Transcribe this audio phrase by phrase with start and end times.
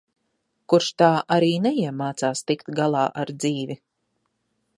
[0.73, 3.79] Kurš tā arī neiemācās tikt galā ar dzīvi.